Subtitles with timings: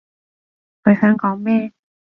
[0.81, 1.71] 佢想講咩？